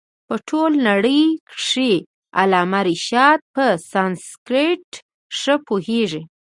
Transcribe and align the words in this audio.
په 0.27 0.35
ټوله 0.47 0.77
نړۍ 0.89 1.21
کښي 1.49 1.93
علامه 2.39 2.79
رشاد 2.87 3.39
په 3.53 3.65
سانسکرېټ 3.91 4.89
ښه 5.39 5.55
پوهيږي. 5.67 6.21